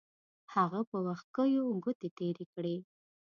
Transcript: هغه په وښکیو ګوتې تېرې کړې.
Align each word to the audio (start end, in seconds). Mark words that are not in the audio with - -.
هغه 0.55 0.79
په 0.89 0.97
وښکیو 1.05 1.65
ګوتې 1.83 2.09
تېرې 2.17 2.45
کړې. 2.53 2.75